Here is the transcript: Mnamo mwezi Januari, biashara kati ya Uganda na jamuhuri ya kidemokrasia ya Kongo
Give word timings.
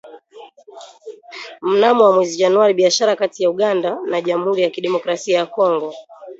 Mnamo 1.61 2.05
mwezi 2.13 2.37
Januari, 2.39 2.73
biashara 2.73 3.15
kati 3.15 3.43
ya 3.43 3.49
Uganda 3.49 3.99
na 4.05 4.21
jamuhuri 4.21 4.61
ya 4.61 4.69
kidemokrasia 4.69 5.37
ya 5.37 5.45
Kongo 5.45 5.93